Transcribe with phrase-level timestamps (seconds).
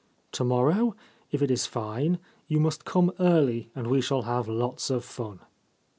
[0.31, 0.95] To morrow,
[1.29, 2.17] if it is fine,
[2.47, 5.41] you must come early, and we shall have lots of fun.'